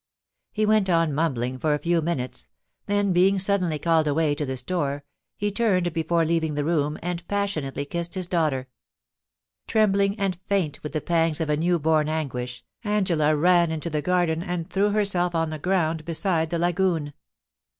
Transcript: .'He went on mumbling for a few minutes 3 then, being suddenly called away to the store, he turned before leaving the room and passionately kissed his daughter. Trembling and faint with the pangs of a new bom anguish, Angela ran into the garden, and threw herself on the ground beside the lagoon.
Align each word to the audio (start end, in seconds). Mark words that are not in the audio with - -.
.'He 0.51 0.65
went 0.65 0.89
on 0.89 1.13
mumbling 1.13 1.59
for 1.59 1.75
a 1.75 1.77
few 1.77 2.01
minutes 2.01 2.47
3 2.87 2.95
then, 2.95 3.13
being 3.13 3.37
suddenly 3.37 3.77
called 3.77 4.07
away 4.07 4.33
to 4.33 4.47
the 4.47 4.57
store, 4.57 5.03
he 5.37 5.51
turned 5.51 5.93
before 5.93 6.25
leaving 6.25 6.55
the 6.55 6.65
room 6.65 6.97
and 7.03 7.27
passionately 7.27 7.85
kissed 7.85 8.15
his 8.15 8.25
daughter. 8.25 8.67
Trembling 9.67 10.17
and 10.19 10.39
faint 10.47 10.81
with 10.81 10.93
the 10.93 11.01
pangs 11.01 11.39
of 11.39 11.51
a 11.51 11.55
new 11.55 11.77
bom 11.77 12.09
anguish, 12.09 12.65
Angela 12.83 13.35
ran 13.35 13.69
into 13.69 13.91
the 13.91 14.01
garden, 14.01 14.41
and 14.41 14.67
threw 14.71 14.89
herself 14.89 15.35
on 15.35 15.51
the 15.51 15.59
ground 15.59 16.03
beside 16.03 16.49
the 16.49 16.57
lagoon. 16.57 17.13